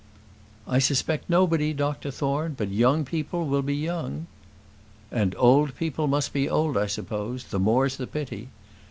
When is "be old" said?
6.33-6.75